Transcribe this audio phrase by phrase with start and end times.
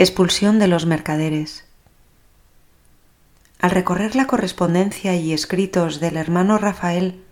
[0.00, 1.66] Expulsión de los mercaderes.
[3.58, 7.22] Al recorrer la correspondencia y escritos del hermano Rafael,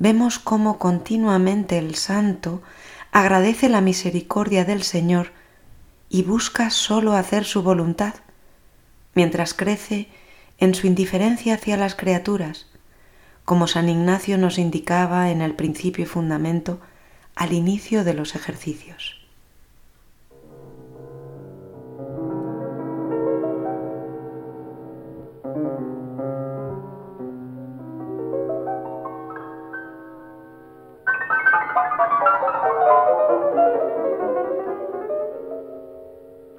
[0.00, 2.60] vemos cómo continuamente el santo
[3.12, 5.30] agradece la misericordia del Señor
[6.08, 8.14] y busca sólo hacer su voluntad,
[9.14, 10.08] mientras crece
[10.58, 12.66] en su indiferencia hacia las criaturas,
[13.44, 16.80] como San Ignacio nos indicaba en el principio y fundamento
[17.36, 19.25] al inicio de los ejercicios.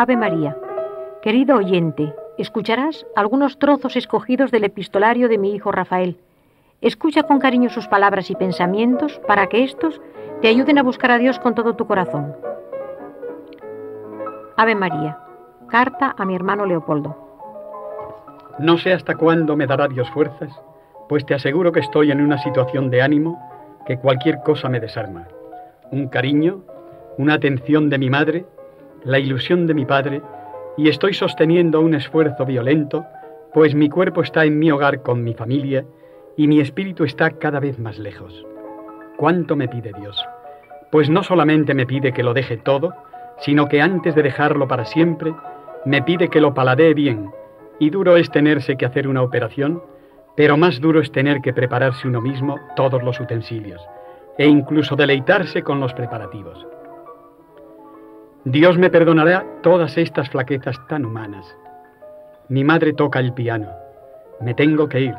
[0.00, 0.56] Ave María.
[1.20, 6.16] Querido oyente, escucharás algunos trozos escogidos del epistolario de mi hijo Rafael.
[6.80, 10.00] Escucha con cariño sus palabras y pensamientos para que éstos
[10.40, 12.34] te ayuden a buscar a Dios con todo tu corazón.
[14.56, 15.18] Ave María.
[15.68, 17.14] Carta a mi hermano Leopoldo.
[18.58, 20.50] No sé hasta cuándo me dará Dios fuerzas,
[21.10, 23.38] pues te aseguro que estoy en una situación de ánimo
[23.84, 25.28] que cualquier cosa me desarma.
[25.90, 26.62] Un cariño,
[27.18, 28.46] una atención de mi madre,
[29.04, 30.22] la ilusión de mi padre,
[30.76, 33.04] y estoy sosteniendo un esfuerzo violento,
[33.52, 35.84] pues mi cuerpo está en mi hogar con mi familia
[36.36, 38.46] y mi espíritu está cada vez más lejos.
[39.16, 40.24] ¿Cuánto me pide Dios?
[40.90, 42.94] Pues no solamente me pide que lo deje todo,
[43.38, 45.34] sino que antes de dejarlo para siempre,
[45.84, 47.30] me pide que lo paladee bien,
[47.78, 49.82] y duro es tenerse que hacer una operación,
[50.36, 53.80] pero más duro es tener que prepararse uno mismo todos los utensilios,
[54.38, 56.66] e incluso deleitarse con los preparativos.
[58.44, 61.54] Dios me perdonará todas estas flaquezas tan humanas.
[62.48, 63.68] Mi madre toca el piano.
[64.40, 65.14] Me tengo que ir.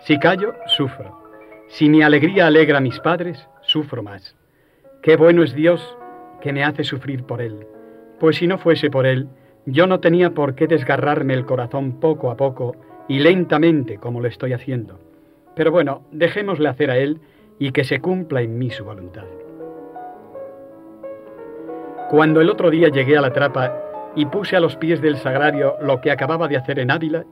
[0.00, 1.16] Si callo, sufro.
[1.68, 4.34] Si mi alegría alegra a mis padres, sufro más.
[5.00, 5.96] Qué bueno es Dios
[6.40, 7.68] que me hace sufrir por Él.
[8.18, 9.28] Pues si no fuese por Él,
[9.64, 12.74] yo no tenía por qué desgarrarme el corazón poco a poco
[13.06, 14.98] y lentamente como lo estoy haciendo.
[15.54, 17.20] Pero bueno, dejémosle hacer a Él
[17.60, 19.24] y que se cumpla en mí su voluntad.
[22.08, 25.74] Cuando el otro día llegué a la trapa y puse a los pies del sagrario
[25.80, 27.24] lo que acababa de hacer en Ávila,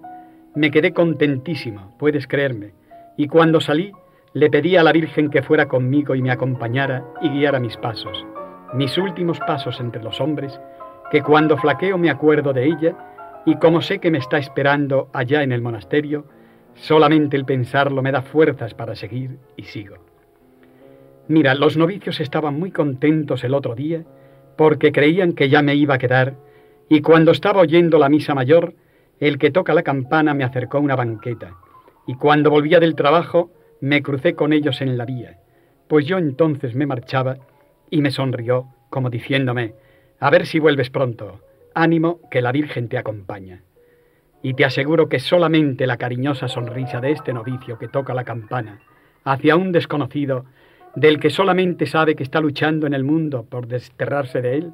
[0.57, 2.75] me quedé contentísimo, puedes creerme,
[3.17, 3.93] y cuando salí
[4.33, 8.27] le pedí a la Virgen que fuera conmigo y me acompañara y guiara mis pasos,
[8.73, 10.61] mis últimos pasos entre los hombres,
[11.09, 12.97] que cuando flaqueo me acuerdo de ella
[13.47, 16.25] y como sé que me está esperando allá en el monasterio,
[16.75, 19.99] solamente el pensarlo me da fuerzas para seguir y sigo.
[21.29, 24.05] Mira, los novicios estaban muy contentos el otro día
[24.57, 26.35] porque creían que ya me iba a quedar,
[26.89, 28.75] y cuando estaba oyendo la misa mayor,
[29.21, 31.57] el que toca la campana me acercó una banqueta,
[32.07, 33.51] y cuando volvía del trabajo
[33.81, 35.39] me crucé con ellos en la vía,
[35.89, 37.37] pues yo entonces me marchaba
[37.91, 39.75] y me sonrió, como diciéndome,
[40.21, 41.41] a ver si vuelves pronto,
[41.75, 43.63] ánimo que la Virgen te acompaña.
[44.43, 48.81] Y te aseguro que solamente la cariñosa sonrisa de este novicio que toca la campana
[49.25, 50.45] hacia un desconocido
[50.95, 54.73] del que solamente sabe que está luchando en el mundo por desterrarse de él,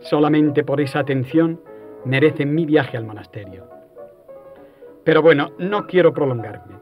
[0.00, 1.60] solamente por esa atención
[2.04, 3.68] merece mi viaje al monasterio.
[5.04, 6.76] Pero bueno, no quiero prolongarme.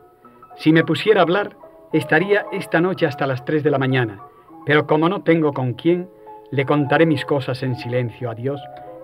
[0.57, 1.57] Si me pusiera a hablar,
[1.93, 4.21] estaría esta noche hasta las 3 de la mañana,
[4.65, 6.09] pero como no tengo con quién,
[6.51, 8.61] le contaré mis cosas en silencio a Dios,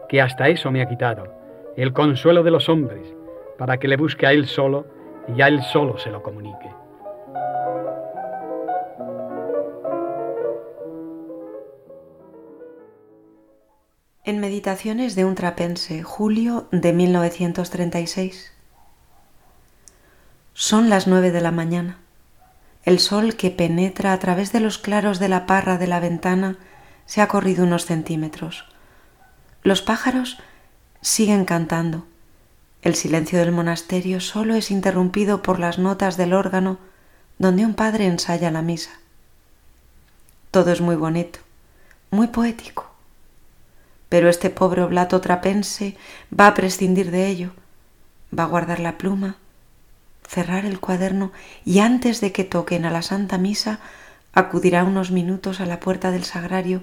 [0.09, 1.33] que hasta eso me ha quitado,
[1.77, 3.15] el consuelo de los hombres,
[3.59, 4.87] para que le busque a Él solo
[5.35, 6.71] y a Él solo se lo comunique.
[14.25, 18.53] En Meditaciones de un trapense, julio de 1936.
[20.55, 21.99] Son las nueve de la mañana.
[22.85, 26.57] El sol que penetra a través de los claros de la parra de la ventana
[27.05, 28.65] se ha corrido unos centímetros.
[29.65, 30.39] Los pájaros
[31.01, 32.07] siguen cantando.
[32.83, 36.79] El silencio del monasterio solo es interrumpido por las notas del órgano
[37.41, 38.93] donde un padre ensaya la misa.
[40.53, 41.41] Todo es muy bonito,
[42.13, 42.92] muy poético
[44.13, 45.97] pero este pobre oblato trapense
[46.39, 47.53] va a prescindir de ello,
[48.39, 49.37] va a guardar la pluma,
[50.29, 51.33] cerrar el cuaderno
[51.65, 53.81] y antes de que toquen a la Santa Misa
[54.35, 56.83] acudirá unos minutos a la puerta del sagrario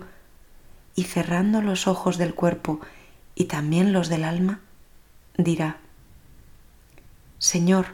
[0.95, 2.81] y cerrando los ojos del cuerpo
[3.35, 4.61] y también los del alma,
[5.37, 5.77] dirá,
[7.37, 7.93] Señor,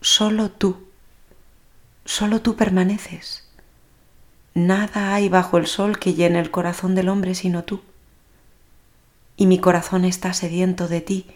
[0.00, 0.88] solo tú,
[2.04, 3.48] solo tú permaneces.
[4.54, 7.80] Nada hay bajo el sol que llene el corazón del hombre sino tú
[9.36, 11.26] y mi corazón está sediento de ti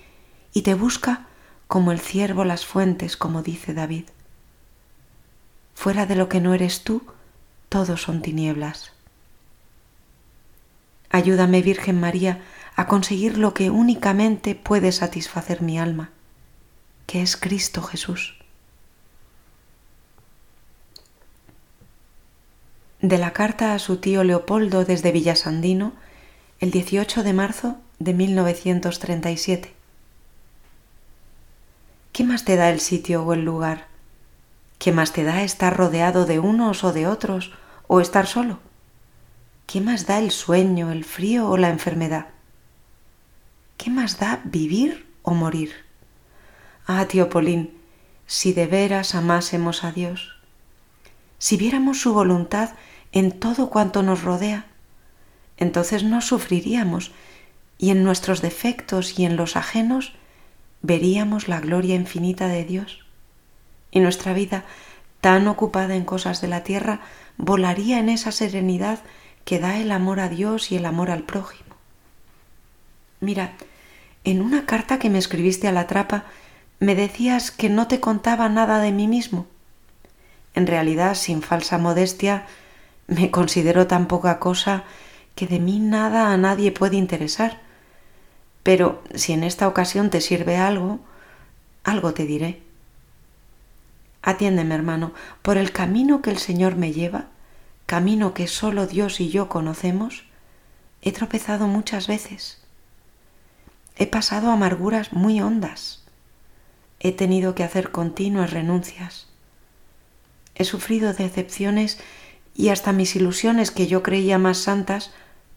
[0.53, 1.27] y te busca
[1.67, 4.05] como el ciervo las fuentes, como dice David.
[5.75, 7.03] Fuera de lo que no eres tú,
[7.69, 8.93] todos son tinieblas.
[11.11, 12.43] Ayúdame, Virgen María,
[12.75, 16.11] a conseguir lo que únicamente puede satisfacer mi alma,
[17.07, 18.37] que es Cristo Jesús.
[23.01, 25.93] De la carta a su tío Leopoldo desde Villasandino,
[26.61, 29.75] el 18 de marzo de 1937.
[32.13, 33.87] ¿Qué más te da el sitio o el lugar?
[34.79, 37.53] ¿Qué más te da estar rodeado de unos o de otros
[37.87, 38.61] o estar solo?
[39.67, 42.27] ¿Qué más da el sueño, el frío o la enfermedad?
[43.77, 45.73] ¿Qué más da vivir o morir?
[46.87, 47.77] Ah, tío Polín,
[48.27, 50.37] si de veras amásemos a Dios,
[51.39, 52.71] si viéramos su voluntad
[53.13, 54.67] en todo cuanto nos rodea,
[55.57, 57.13] entonces no sufriríamos
[57.79, 60.13] y en nuestros defectos y en los ajenos
[60.83, 63.05] veríamos la gloria infinita de Dios.
[63.91, 64.65] Y nuestra vida,
[65.21, 67.01] tan ocupada en cosas de la tierra,
[67.37, 68.99] volaría en esa serenidad
[69.45, 71.77] que da el amor a Dios y el amor al prójimo.
[73.21, 73.53] Mira,
[74.25, 76.25] en una carta que me escribiste a la trapa,
[76.81, 79.47] me decías que no te contaba nada de mí mismo.
[80.55, 82.47] En realidad, sin falsa modestia,
[83.07, 84.85] me considero tan poca cosa
[85.35, 87.68] que de mí nada a nadie puede interesar.
[88.69, 91.01] Pero si en esta ocasión te sirve algo,
[91.85, 92.61] algo te diré.
[94.21, 97.29] Atiéndeme, hermano, por el camino que el Señor me lleva,
[97.87, 100.27] camino que solo Dios y yo conocemos,
[101.01, 102.63] he tropezado muchas veces.
[103.97, 106.05] He pasado amarguras muy hondas.
[107.01, 109.29] He tenido que hacer continuas renuncias.
[110.55, 111.99] He sufrido decepciones
[112.55, 115.11] y hasta mis ilusiones que yo creía más santas,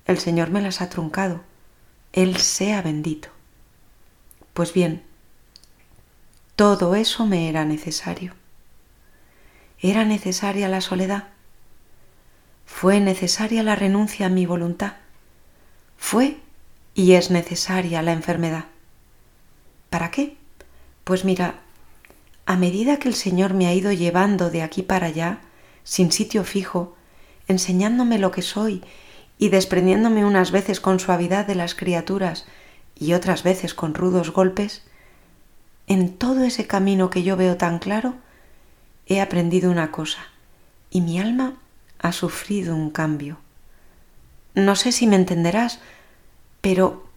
[0.06, 1.51] el Señor me las ha truncado.
[2.14, 3.30] Él sea bendito.
[4.54, 5.04] Pues bien,
[6.56, 8.34] todo eso me era necesario.
[9.80, 11.30] Era necesaria la soledad.
[12.66, 14.94] Fue necesaria la renuncia a mi voluntad.
[15.98, 16.38] Fue
[16.94, 18.66] y es necesaria la enfermedad.
[19.90, 20.38] ¿Para qué?
[21.04, 21.62] Pues mira,
[22.46, 25.40] a medida que el Señor me ha ido llevando de aquí para allá,
[25.84, 26.96] sin sitio fijo,
[27.48, 28.84] enseñándome lo que soy
[29.42, 32.46] y desprendiéndome unas veces con suavidad de las criaturas
[32.96, 34.84] y otras veces con rudos golpes,
[35.88, 38.14] en todo ese camino que yo veo tan claro,
[39.08, 40.20] he aprendido una cosa,
[40.92, 41.56] y mi alma
[41.98, 43.40] ha sufrido un cambio.
[44.54, 45.80] No sé si me entenderás,
[46.62, 47.08] pero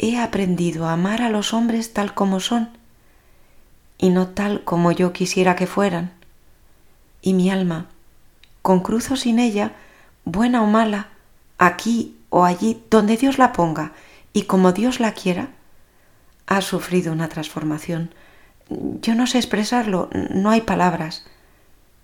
[0.00, 2.70] he aprendido a amar a los hombres tal como son,
[3.98, 6.10] y no tal como yo quisiera que fueran.
[7.20, 7.86] Y mi alma,
[8.62, 9.76] con cruz o sin ella,
[10.24, 11.11] buena o mala,
[11.62, 13.92] aquí o allí, donde Dios la ponga
[14.32, 15.50] y como Dios la quiera,
[16.46, 18.12] ha sufrido una transformación.
[18.68, 21.24] Yo no sé expresarlo, no hay palabras,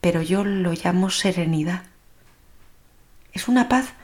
[0.00, 1.82] pero yo lo llamo serenidad.
[3.32, 3.94] Es una paz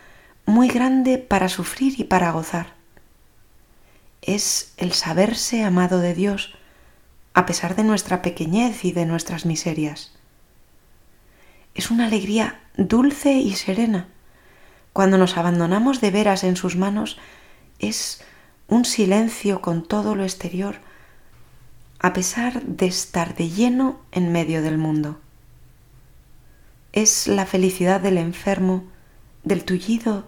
[0.44, 2.74] muy grande para sufrir y para gozar.
[4.22, 6.54] Es el saberse amado de Dios,
[7.32, 10.12] a pesar de nuestra pequeñez y de nuestras miserias.
[11.74, 14.08] Es una alegría dulce y serena
[14.94, 17.18] cuando nos abandonamos de veras en sus manos,
[17.80, 18.22] es
[18.68, 20.76] un silencio con todo lo exterior,
[21.98, 25.18] a pesar de estar de lleno en medio del mundo.
[26.92, 28.84] Es la felicidad del enfermo,
[29.42, 30.26] del tullido,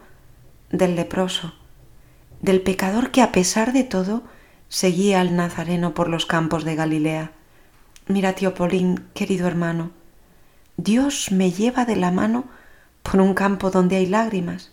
[0.71, 1.55] del leproso,
[2.43, 4.25] del pecador que a pesar de todo
[4.69, 7.31] seguía al Nazareno por los campos de Galilea.
[8.09, 9.93] Mira, tío Polín, querido hermano,
[10.77, 12.56] Dios me lleva de la mano
[13.07, 14.71] por un campo donde hay lágrimas,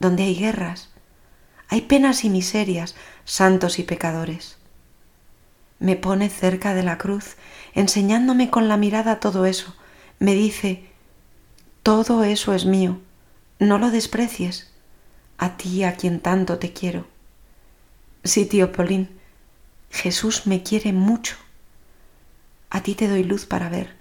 [0.00, 0.88] donde hay guerras,
[1.68, 4.58] hay penas y miserias, santos y pecadores.
[5.78, 7.36] Me pone cerca de la cruz,
[7.74, 9.76] enseñándome con la mirada todo eso.
[10.18, 10.84] Me dice,
[11.84, 13.00] todo eso es mío,
[13.60, 14.72] no lo desprecies,
[15.38, 17.06] a ti a quien tanto te quiero.
[18.24, 19.08] Sí, tío Polín,
[19.90, 21.36] Jesús me quiere mucho.
[22.70, 23.94] A ti te doy luz para ver,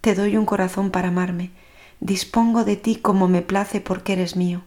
[0.00, 1.50] te doy un corazón para amarme,
[2.04, 4.62] dispongo de ti como me place porque eres mío.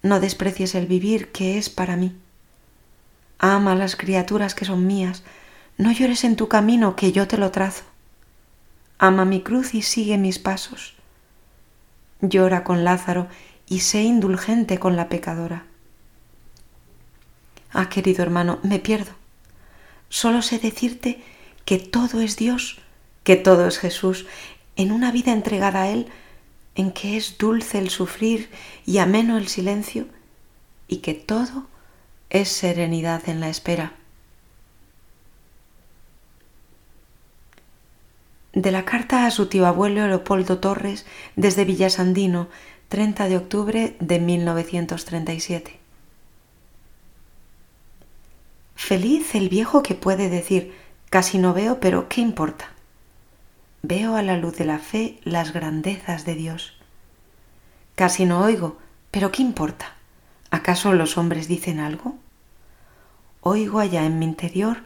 [0.00, 2.14] No desprecies el vivir que es para mí.
[3.40, 5.24] Ama las criaturas que son mías,
[5.76, 7.82] no llores en tu camino que yo te lo trazo.
[8.96, 10.94] Ama mi cruz y sigue mis pasos.
[12.20, 13.26] Llora con Lázaro
[13.68, 15.64] y sé indulgente con la pecadora.
[17.72, 19.10] Ah, querido hermano, me pierdo.
[20.10, 21.24] Solo sé decirte
[21.64, 22.78] que todo es Dios,
[23.24, 24.26] que todo es Jesús,
[24.76, 26.08] en una vida entregada a Él,
[26.74, 28.50] en que es dulce el sufrir
[28.84, 30.06] y ameno el silencio,
[30.88, 31.66] y que todo
[32.30, 33.92] es serenidad en la espera.
[38.52, 42.48] De la carta a su tío abuelo Leopoldo Torres desde Villasandino,
[42.88, 45.80] 30 de octubre de 1937.
[48.76, 50.74] Feliz el viejo que puede decir,
[51.10, 52.73] casi no veo, pero ¿qué importa?
[53.86, 56.72] Veo a la luz de la fe las grandezas de Dios.
[57.94, 58.78] Casi no oigo,
[59.10, 59.92] pero ¿qué importa?
[60.50, 62.16] ¿Acaso los hombres dicen algo?
[63.42, 64.78] Oigo allá en mi interior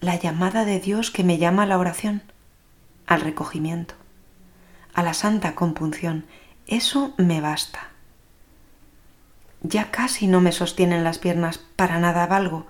[0.00, 2.22] la llamada de Dios que me llama a la oración,
[3.06, 3.96] al recogimiento,
[4.94, 6.24] a la santa compunción.
[6.66, 7.88] Eso me basta.
[9.60, 12.66] Ya casi no me sostienen las piernas, para nada valgo,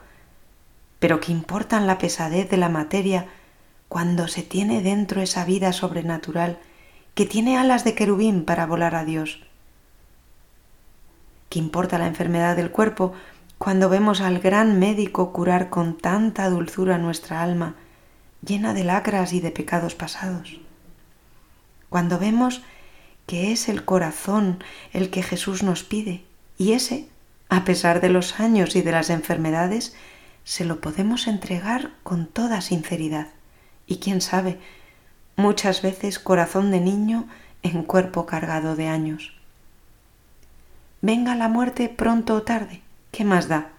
[0.98, 3.28] pero ¿qué importan la pesadez de la materia
[3.88, 6.58] cuando se tiene dentro esa vida sobrenatural
[7.14, 9.40] que tiene alas de querubín para volar a Dios?
[11.48, 13.12] ¿Qué importa la enfermedad del cuerpo
[13.56, 17.74] cuando vemos al gran médico curar con tanta dulzura nuestra alma,
[18.46, 20.60] llena de lacras y de pecados pasados?
[21.88, 22.62] Cuando vemos
[23.26, 26.24] que es el corazón el que Jesús nos pide,
[26.56, 27.08] y ese,
[27.48, 29.94] a pesar de los años y de las enfermedades,
[30.44, 33.28] se lo podemos entregar con toda sinceridad.
[33.88, 34.58] Y quién sabe,
[35.34, 37.26] muchas veces corazón de niño
[37.62, 39.32] en cuerpo cargado de años.
[41.00, 43.70] Venga la muerte pronto o tarde, ¿qué más da?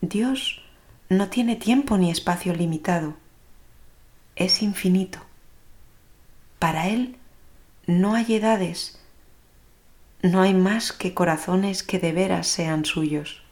[0.00, 0.62] Dios
[1.08, 3.14] no tiene tiempo ni espacio limitado,
[4.34, 5.20] es infinito.
[6.58, 7.16] Para Él
[7.86, 8.98] no hay edades,
[10.22, 13.45] no hay más que corazones que de veras sean suyos.